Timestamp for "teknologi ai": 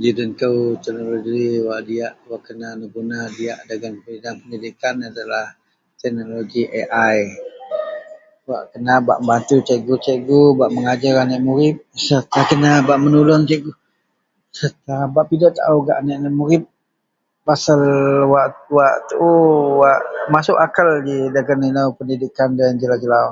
6.00-7.20